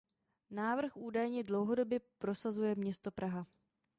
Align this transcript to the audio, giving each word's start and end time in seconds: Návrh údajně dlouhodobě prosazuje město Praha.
Návrh 0.51 0.97
údajně 0.97 1.43
dlouhodobě 1.43 1.99
prosazuje 2.17 2.75
město 2.75 3.11
Praha. 3.11 3.47